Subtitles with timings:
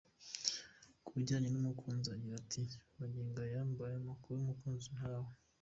[1.03, 2.61] Ku bijyanye n’umukunzi agira ati
[2.97, 5.29] “Magingo aya mbaye umunyakuri umukunzi ntawe.